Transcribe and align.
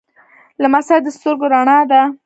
لمسی 0.61 0.97
د 1.03 1.07
سترګو 1.17 1.45
رڼا 1.53 1.79
ده. 1.91 2.01